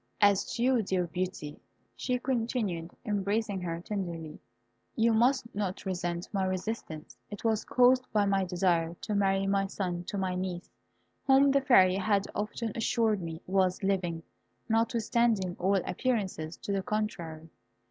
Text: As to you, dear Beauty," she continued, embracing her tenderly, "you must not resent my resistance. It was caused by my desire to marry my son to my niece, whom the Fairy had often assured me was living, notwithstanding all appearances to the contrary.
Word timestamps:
As 0.19 0.45
to 0.55 0.63
you, 0.63 0.81
dear 0.81 1.05
Beauty," 1.05 1.59
she 1.95 2.17
continued, 2.17 2.89
embracing 3.05 3.61
her 3.61 3.79
tenderly, 3.81 4.39
"you 4.95 5.13
must 5.13 5.53
not 5.53 5.85
resent 5.85 6.27
my 6.33 6.43
resistance. 6.43 7.15
It 7.29 7.43
was 7.43 7.63
caused 7.63 8.11
by 8.11 8.25
my 8.25 8.43
desire 8.43 8.95
to 9.01 9.13
marry 9.13 9.45
my 9.45 9.67
son 9.67 10.03
to 10.05 10.17
my 10.17 10.33
niece, 10.33 10.71
whom 11.27 11.51
the 11.51 11.61
Fairy 11.61 11.97
had 11.97 12.25
often 12.33 12.71
assured 12.73 13.21
me 13.21 13.43
was 13.45 13.83
living, 13.83 14.23
notwithstanding 14.67 15.55
all 15.59 15.75
appearances 15.85 16.57
to 16.63 16.71
the 16.71 16.81
contrary. 16.81 17.51